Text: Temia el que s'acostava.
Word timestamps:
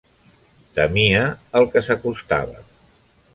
Temia 0.79 1.19
el 1.61 1.69
que 1.75 1.85
s'acostava. 1.89 2.65